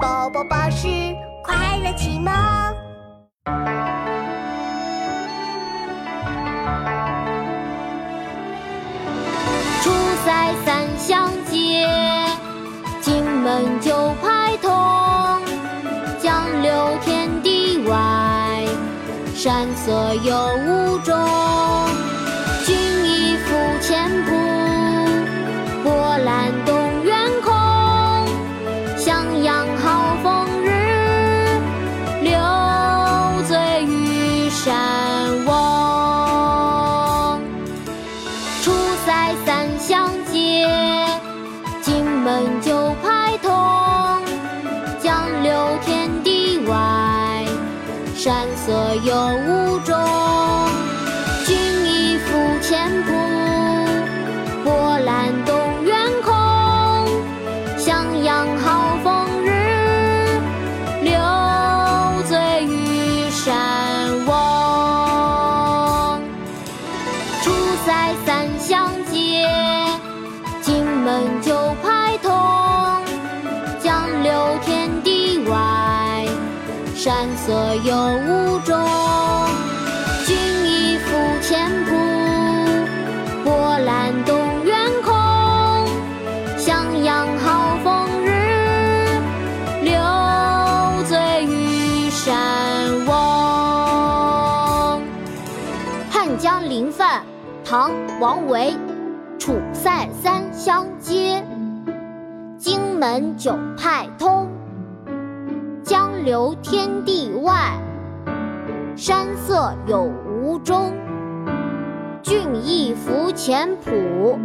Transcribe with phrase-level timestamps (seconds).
[0.00, 0.86] 宝宝巴士
[1.42, 2.32] 快乐启蒙。
[9.82, 9.90] 出
[10.24, 11.88] 塞三相接，
[13.00, 14.70] 进门九拍通。
[16.20, 18.64] 江流天地外，
[19.34, 21.16] 山色有无中。
[48.18, 48.72] 山色
[49.04, 49.14] 有
[49.46, 49.96] 无中。
[51.46, 53.12] 君亦复前仆，
[54.64, 56.34] 波澜动远空。
[57.78, 60.40] 襄阳好风日，
[61.04, 61.12] 留
[62.24, 64.34] 醉于山翁。
[67.44, 67.52] 出
[67.86, 69.48] 塞三相接，
[70.60, 71.67] 进门九
[76.98, 77.94] 山色有
[78.26, 78.76] 无中。
[80.26, 81.94] 君亦复前仆，
[83.44, 85.14] 波澜动远空。
[86.56, 89.20] 襄阳好风日，
[89.84, 89.94] 留
[91.04, 93.14] 醉于山翁。
[96.10, 97.22] 汉江临泛，
[97.64, 98.76] 唐·王维。
[99.38, 101.44] 楚塞三湘接，
[102.58, 104.48] 荆门九派通。
[106.28, 107.80] 流天地外，
[108.94, 110.92] 山色有无中。
[112.22, 114.38] 俊逸伏前浦，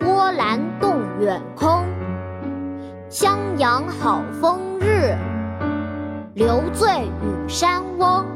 [0.00, 1.84] 波澜动远空。
[3.08, 5.14] 襄阳好风日，
[6.34, 6.88] 留醉
[7.22, 8.26] 与山翁。